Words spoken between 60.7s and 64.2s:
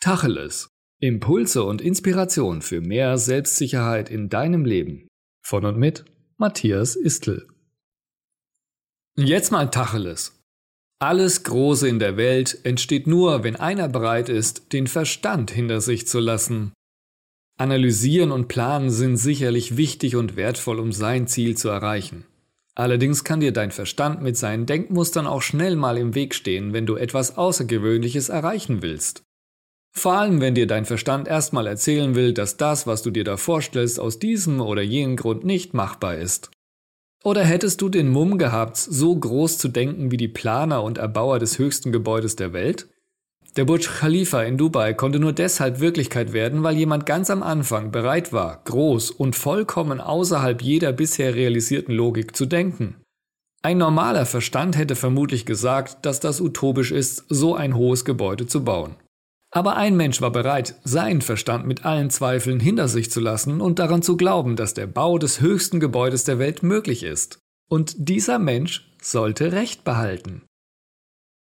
seinen Verstand mit allen Zweifeln hinter sich zu lassen und daran zu